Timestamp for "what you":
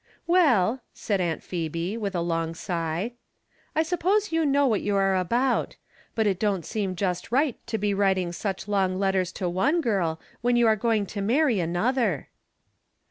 4.65-4.95